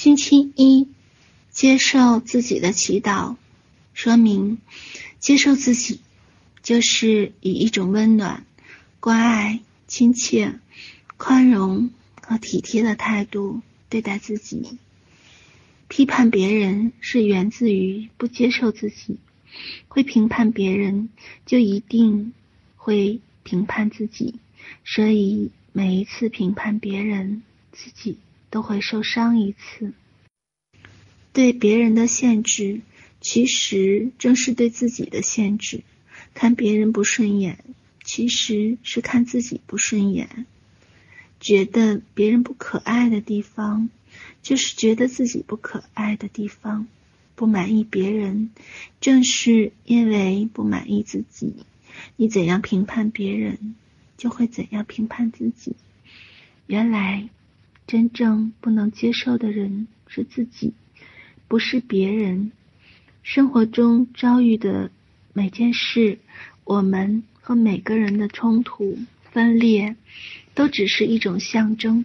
[0.00, 0.88] 星期一，
[1.50, 3.36] 接受自己的祈祷。
[3.92, 4.56] 说明，
[5.18, 6.00] 接受自己，
[6.62, 8.46] 就是以一种温暖、
[8.98, 10.58] 关爱、亲切、
[11.18, 11.90] 宽容
[12.22, 13.60] 和体贴的态度
[13.90, 14.78] 对待自己。
[15.88, 19.18] 批判别人是源自于不接受自己，
[19.88, 21.10] 会评判别人，
[21.44, 22.32] 就一定
[22.78, 24.36] 会评判自己，
[24.82, 27.42] 所以每一次评判别人，
[27.72, 28.16] 自己
[28.50, 29.92] 都会受伤一次。
[31.32, 32.80] 对别人的限制，
[33.20, 35.82] 其实正是对自己的限制。
[36.34, 37.64] 看别人不顺眼，
[38.04, 40.46] 其实是看自己不顺眼。
[41.38, 43.88] 觉得别人不可爱的地方，
[44.42, 46.86] 就是觉得自己不可爱的地方。
[47.34, 48.50] 不满意别人，
[49.00, 51.64] 正是因为不满意自己。
[52.16, 53.76] 你怎样评判别人，
[54.18, 55.74] 就会怎样评判自己。
[56.66, 57.30] 原来，
[57.90, 60.74] 真正不能接受的人是自己。
[61.48, 62.52] 不是别人，
[63.24, 64.92] 生活中遭遇的
[65.32, 66.20] 每件事，
[66.62, 68.96] 我们和每个人的冲突、
[69.32, 69.96] 分裂，
[70.54, 72.04] 都只是一种象征。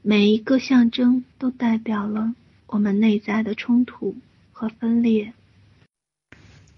[0.00, 2.34] 每一个象征都代表了
[2.66, 4.16] 我们内在的冲突
[4.52, 5.34] 和分裂。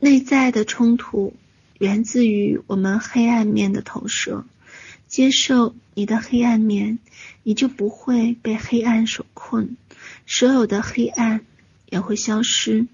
[0.01, 1.35] 内在的冲突
[1.79, 4.45] 源自于我们黑暗面的投射。
[5.07, 6.99] 接受你的黑暗面，
[7.43, 9.77] 你就不会被黑暗所困。
[10.25, 11.43] 所有的黑暗。
[11.91, 12.87] 也会消失。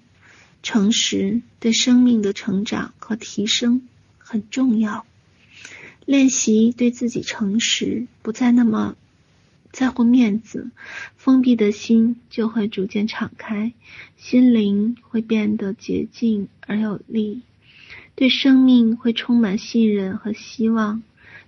[0.62, 5.04] 诚实对生命的成长和提升很重要。
[6.06, 8.96] 练习对自己诚实，不再那么
[9.70, 10.70] 在乎面子，
[11.18, 13.74] 封闭的心就会逐渐敞开，
[14.16, 17.42] 心灵会变得洁净而有力，
[18.14, 21.02] 对生命会充满信任和希望。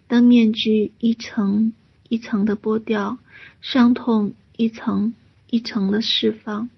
[0.09, 1.73] 当面具一层
[2.09, 3.19] 一层的剥掉，
[3.61, 5.15] 伤痛一层
[5.51, 6.71] 一层的释放。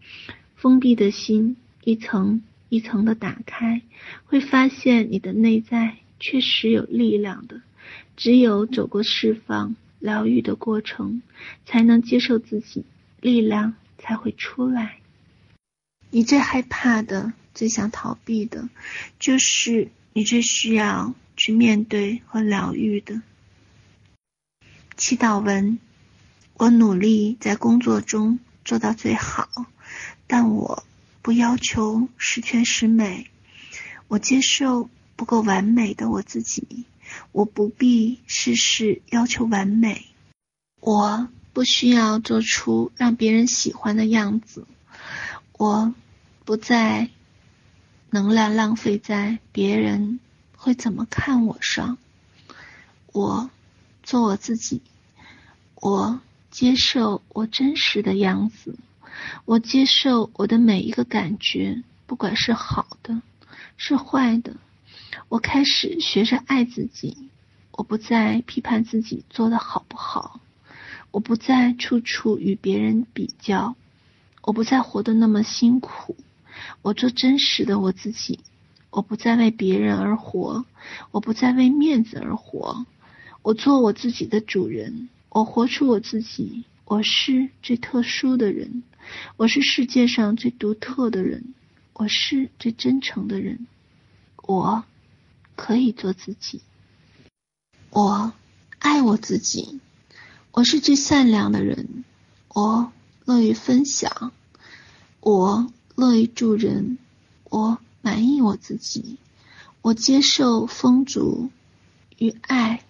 [0.56, 3.80] 封闭的心一层一层的打开，
[4.26, 7.62] 会发现你的内在确实有力量的。
[8.16, 11.22] 只有走过释放、疗愈的过程，
[11.64, 12.84] 才能接受自己，
[13.20, 14.98] 力量才会出来。
[16.10, 18.68] 你最害怕的、最想逃避的，
[19.18, 23.22] 就是你最需要去面对和疗愈的。
[24.98, 25.78] 祈祷文：
[26.52, 29.48] 我努力在工作中做到最好。
[30.26, 30.84] 但我
[31.22, 33.30] 不要求十全十美，
[34.06, 36.84] 我接受不够完美的我自己，
[37.32, 40.08] 我不必事事要求完美，
[40.78, 44.66] 我不需要做出让别人喜欢的样子，
[45.56, 45.94] 我
[46.44, 47.08] 不再
[48.10, 50.20] 能量浪费在别人
[50.62, 51.96] 会怎么看我上，
[53.14, 53.50] 我
[54.02, 54.82] 做我自己，
[55.74, 58.76] 我接受我真实的样子。
[59.46, 63.22] 我接受我的每一个感觉，不管是好的，
[63.78, 64.56] 是坏的。
[65.30, 67.16] 我开始学着爱自己，
[67.70, 70.40] 我不再批判自己做的好不好，
[71.10, 73.76] 我不再处处与别人比较，
[74.42, 76.16] 我不再活得那么辛苦。
[76.82, 78.40] 我做真实的我自己，
[78.90, 80.64] 我不再为别人而活，
[81.10, 82.86] 我不再为面子而活。
[83.42, 86.64] 我做我自己的主人，我活出我自己。
[86.84, 88.82] 我是最特殊的人，
[89.36, 91.54] 我是世界上最独特的人，
[91.92, 93.68] 我是最真诚的人，
[94.42, 94.82] 我
[95.54, 96.62] 可以做自己，
[97.90, 98.32] 我
[98.80, 99.78] 爱我自己，
[100.50, 102.02] 我是最善良的人，
[102.48, 102.92] 我
[103.24, 104.32] 乐于分享，
[105.20, 106.98] 我乐于助人，
[107.44, 109.18] 我满意我自己，
[109.82, 111.50] 我接受风烛
[112.18, 112.84] 与爱，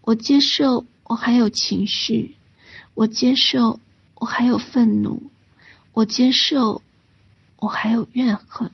[0.00, 2.36] 我接受我还有情绪。
[2.94, 3.80] 我接受，
[4.14, 5.20] 我还有愤怒；
[5.92, 6.80] 我接受，
[7.56, 8.70] 我还有怨恨；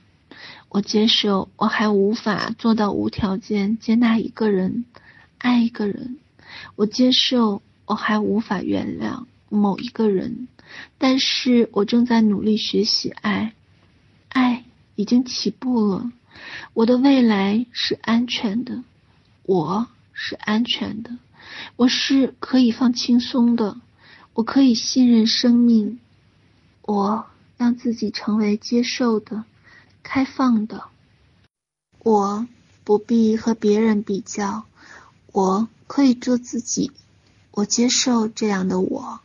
[0.69, 4.85] 我接受，我还无法做到无条件接纳一个人、
[5.39, 6.17] 爱一个人；
[6.75, 10.47] 我接受，我还无法原谅某一个人。
[10.99, 13.53] 但是我正在努力学习爱，
[14.29, 14.60] 爱
[14.95, 16.11] 已经起步了。
[16.73, 18.83] 我的未来是安全的，
[19.43, 21.17] 我是安全的，
[21.75, 23.77] 我是可以放轻松的。
[24.33, 25.99] 我可以信任生命，
[26.83, 27.25] 我
[27.57, 29.43] 让自己成为接受的、
[30.03, 30.85] 开放的。
[31.99, 32.47] 我
[32.85, 34.63] 不必和别人比较，
[35.33, 36.91] 我可以做自己。
[37.51, 39.19] 我接受这样的我，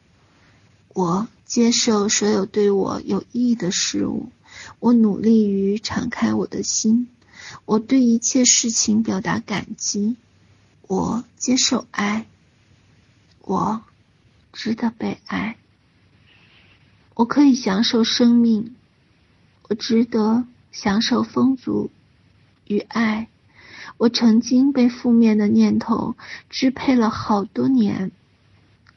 [0.92, 4.30] 我接受所有对我有益的事物。
[4.78, 7.08] 我努力于敞开我的心，
[7.64, 10.16] 我对一切事情表达感激。
[10.86, 12.26] 我接受爱，
[13.40, 13.82] 我。
[14.52, 15.58] 值得被爱，
[17.14, 18.74] 我可以享受生命，
[19.68, 21.90] 我值得享受丰足
[22.66, 23.28] 与爱。
[23.98, 26.16] 我曾经被负面的念头
[26.48, 28.12] 支配了好多年，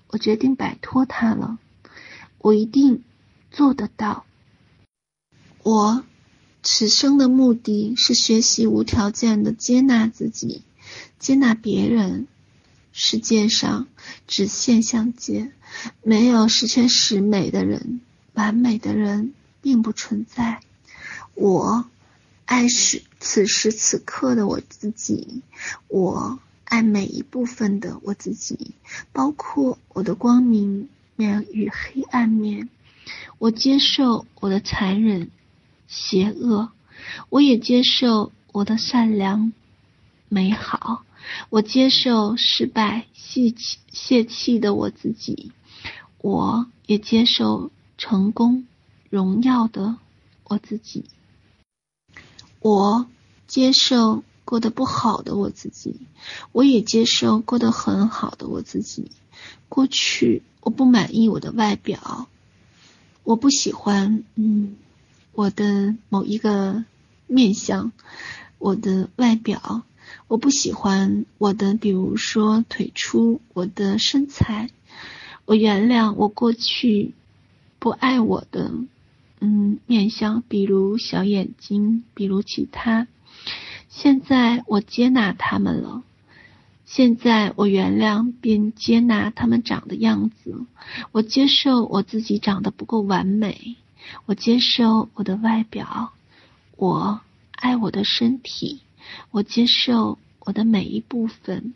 [0.07, 1.59] 我决定摆脱它了。
[2.37, 3.03] 我一定
[3.51, 4.23] 做得到。
[5.63, 6.03] 我
[6.63, 10.63] 此生的目的是学习无条件的接纳自己，
[11.19, 12.27] 接纳别人。
[12.91, 13.87] 世界上
[14.27, 15.51] 只现象界，
[16.01, 18.01] 没有十全十美的人，
[18.33, 20.59] 完美的人并不存在。
[21.35, 21.85] 我
[22.45, 25.43] 爱是此时此刻的我自己，
[25.87, 28.73] 我爱每一部分的我自己，
[29.13, 32.69] 包括我的光明面与黑暗面。
[33.37, 35.29] 我接受我的残忍、
[35.89, 36.69] 邪恶，
[37.29, 39.51] 我也接受我的善良、
[40.29, 41.03] 美好。
[41.49, 45.51] 我接受失败、泄气、泄气的我自己，
[46.21, 48.67] 我也接受成功、
[49.09, 49.97] 荣耀的
[50.45, 51.05] 我自己。
[52.61, 53.07] 我
[53.47, 55.95] 接受过得不好的我自己，
[56.51, 59.11] 我也接受过得很好的我自己。
[59.67, 62.27] 过去我不满意我的外表，
[63.23, 64.77] 我不喜欢嗯
[65.39, 66.83] 我的某一个
[67.25, 67.93] 面相，
[68.57, 69.83] 我的外表。
[70.27, 74.69] 我不喜欢我的，比如说腿粗，我的身材。
[75.45, 77.13] 我原谅我过去
[77.79, 78.73] 不爱我的，
[79.39, 83.07] 嗯，面相，比如小眼睛，比如其他。
[83.87, 86.03] 现在我接纳他们了。
[86.83, 90.65] 现在我原谅并接纳他们长的样子。
[91.13, 93.77] 我接受我自己长得不够完美。
[94.25, 96.13] 我接受我的外表。
[96.75, 97.21] 我
[97.51, 98.81] 爱我的身体。
[99.31, 101.73] 我接受我的每一部分，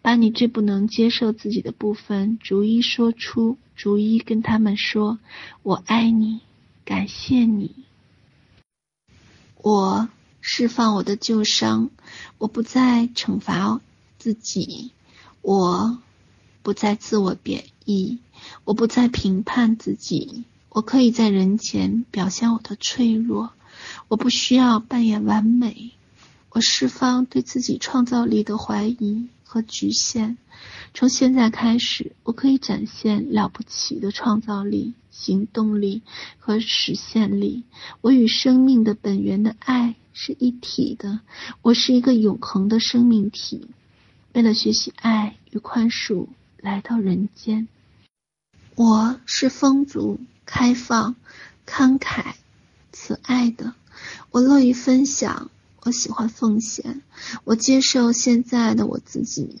[0.00, 5.18] 把你最不能接受自己的部分逐一说出，逐一跟他们说
[5.62, 6.40] ：“我爱你，
[6.86, 7.84] 感谢你。”
[9.60, 10.08] 我
[10.40, 11.90] 释放我的旧伤，
[12.38, 13.80] 我不再惩罚
[14.18, 14.92] 自己，
[15.42, 15.98] 我
[16.62, 18.18] 不再自我贬义，
[18.64, 20.44] 我不再评判自己。
[20.74, 23.52] 我可以在人前表现我的脆弱，
[24.08, 25.90] 我不需要扮演完美。
[26.48, 30.38] 我释放对自己创造力的怀疑和局限，
[30.94, 36.00] 从现在开始，我可以展现了不起的创造力、行动力
[36.38, 37.64] 和实现力。
[38.00, 41.20] 我与生命的本源的爱是一体的，
[41.60, 43.68] 我是一个永恒的生命体。
[44.32, 47.68] 为了学习爱与宽恕，来到人间。
[48.74, 51.16] 我是风族、开放、
[51.66, 52.34] 慷慨、
[52.92, 53.74] 慈爱的，
[54.30, 55.50] 我乐于分享。
[55.84, 57.02] 我喜欢奉献，
[57.42, 59.56] 我接受现在的我自己，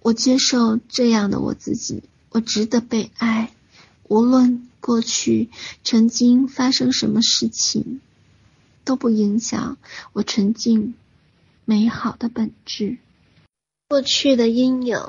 [0.00, 3.54] 我接受这样的我自己，我值得被爱，
[4.02, 5.48] 无论过去
[5.82, 8.02] 曾经发生什么事情，
[8.84, 9.78] 都不影响
[10.12, 10.92] 我纯净
[11.64, 12.98] 美好的本质。
[13.88, 15.08] 过去的阴影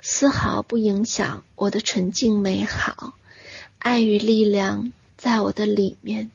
[0.00, 3.15] 丝毫不影响我的纯净美好，
[3.86, 6.32] 爱与力量在我的里面，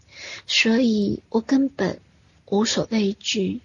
[0.47, 1.99] 所以我根本。
[2.45, 3.59] 无所畏惧，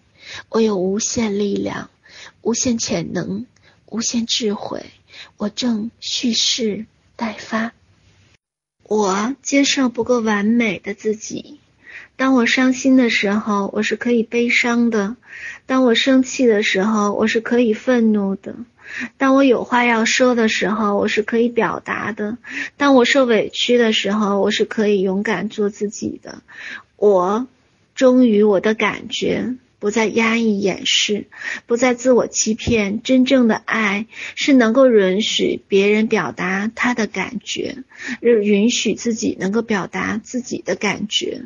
[0.48, 1.88] 我有无限力量、
[2.42, 3.46] 无限潜能、
[3.86, 4.86] 无限智慧，
[5.36, 7.72] 我正蓄势待发。
[8.82, 11.60] 我接受不够完美的自己。
[12.16, 15.16] 当我伤心的时候，我是可以悲伤的；
[15.66, 18.52] 当我生气的时候，我是可以愤怒的；
[19.18, 22.38] 当我有话要说的时候，我是可以表达的；
[22.76, 26.42] 当我受委屈的时候，我是可以勇敢做自己的。
[26.96, 27.46] 我。
[27.94, 31.28] 忠于我的感觉，不再压抑掩饰，
[31.64, 33.02] 不再自我欺骗。
[33.02, 37.84] 真正的爱是能够允许别人表达他的感觉，
[38.20, 41.44] 允许自己能够表达自己的感觉。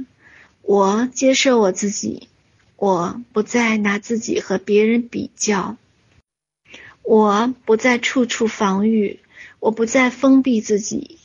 [0.63, 2.27] 我接受我自己，
[2.75, 5.77] 我不再拿自己和别人比较，
[7.11, 9.19] 我不再处处防御，
[9.59, 11.19] 我不再封闭自己。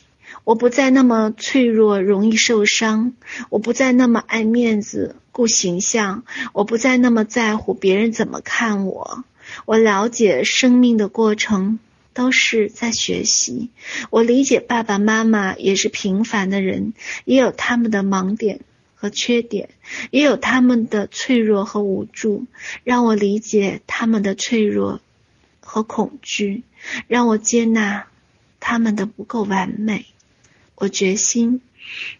[0.44, 3.12] 我不再那么脆弱，容易受伤；
[3.51, 6.24] 我不再那么爱面子、顾形象；
[6.54, 9.25] 我不再那么在乎别人怎么看我。
[9.65, 11.77] 我了解生命的过程
[12.15, 13.70] 都是在学习。
[14.10, 18.62] 我理解爸爸妈妈也是平凡的人，也有他们的盲点
[18.96, 19.70] 和缺点，
[20.10, 22.48] 也有他们的脆弱和无助。
[22.84, 25.00] 让我理解他们的脆弱
[25.65, 26.63] 和恐惧，
[27.07, 28.07] 让我接纳
[28.62, 30.05] 他们的不够完美。
[30.75, 31.62] 我决心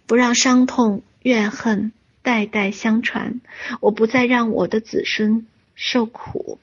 [0.05, 3.39] 不让伤痛、怨恨代代相传。
[3.79, 6.59] 我不再让我的子孙受苦。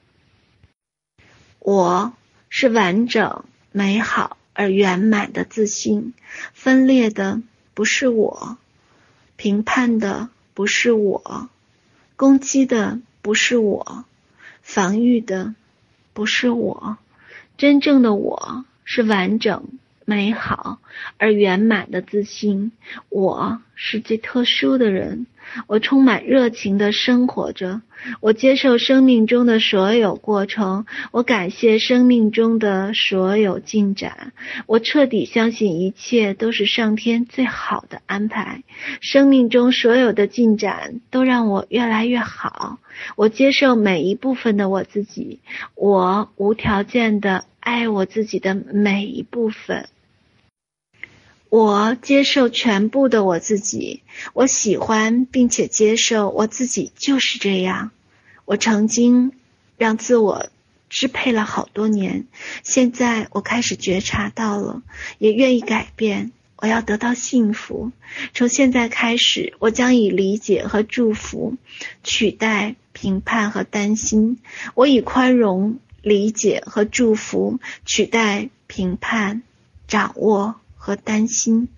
[1.59, 2.13] 我
[2.49, 6.13] 是完整、美好而圆满的自信，
[6.53, 7.41] 分裂的
[7.73, 8.57] 不是我，
[9.37, 11.49] 评判的不是我，
[12.15, 14.05] 攻击的不是我，
[14.61, 15.55] 防御的
[16.13, 16.97] 不是我，
[17.57, 19.63] 真正的我是完整。
[20.05, 20.79] 美好
[21.17, 22.71] 而圆满的自信，
[23.09, 25.27] 我是最特殊的人。
[25.67, 27.81] 我充满热情地生活着，
[28.21, 34.31] 我接受生命中的所有过程，我感谢生命中的所有进展，
[34.67, 38.63] 我彻底相信一切都是上天最好的安排。
[39.01, 42.79] 生命中所有的进展都让我越来越好。
[43.15, 45.39] 我接受每一部分的我自己，
[45.75, 49.87] 我无条件地爱我自己的每一部分。
[51.53, 54.01] 我接受全部的我自己，
[54.33, 57.91] 我喜欢并且接受我自己就是这样。
[58.45, 59.33] 我曾经
[59.77, 60.47] 让自我
[60.89, 62.25] 支配了好多年，
[62.63, 64.81] 现在我开始觉察到了，
[65.19, 66.31] 也愿意改变。
[66.55, 67.91] 我要得到幸福，
[68.33, 71.57] 从现在开始，我将以理解和祝福
[72.03, 74.39] 取代评判和担心。
[74.73, 79.43] 我以宽容、理解和祝福取代评判、
[79.87, 80.55] 掌握。
[80.85, 81.69] 和担心，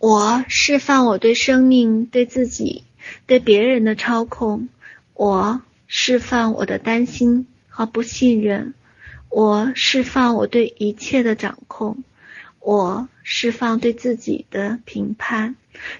[0.00, 2.82] 我释放我对生命、对自己、
[3.28, 4.66] 对别人的操控；
[5.14, 8.72] 我释放我的担心和不信任；
[9.28, 11.98] 我释放我对一切的掌控；
[12.58, 15.54] 我释放对自己的评判，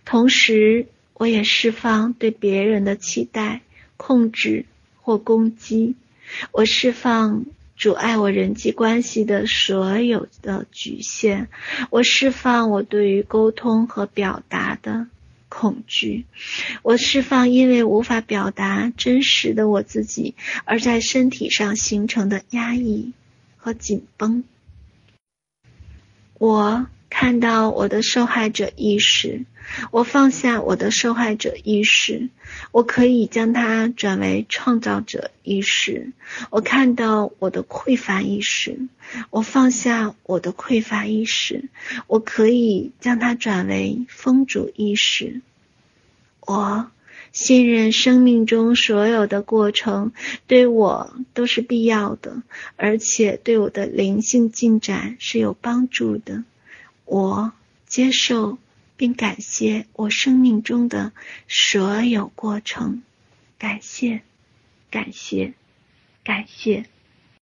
[0.05, 3.61] 同时我也释放对别人的期待、
[3.97, 4.67] 控制
[5.01, 5.95] 或攻击；
[6.51, 7.45] 我释放。
[7.77, 11.49] 阻碍我人际关系的所有的局限，
[11.91, 15.09] 我释放我对于沟通和表达的
[15.49, 16.27] 恐惧，
[16.83, 23.13] 我释放因为无法表达真实的我自己而在身体上形成的压抑
[23.57, 24.45] 和紧绷，
[26.39, 26.87] 我。
[27.15, 29.45] 看到我的受害者意识，
[29.91, 32.31] 我放下我的受害者意识，
[32.71, 36.13] 我可以将它转为创造者意识。
[36.49, 38.89] 我看到我的匮乏意识，
[39.29, 41.69] 我放下我的匮乏意识，
[42.07, 45.43] 我可以将它转为丰足意识。
[46.41, 46.91] 我
[47.31, 50.13] 信任生命中所有的过程
[50.47, 52.43] 对我都是必要的，
[52.77, 56.43] 而且对我的灵性进展是有帮助的。
[57.13, 57.53] 我
[57.85, 58.57] 接受
[58.97, 61.13] 并感谢我生命中的
[61.47, 63.03] 所有过程，
[63.59, 64.23] 感谢，
[64.91, 65.53] 感谢，
[66.25, 66.87] 感谢。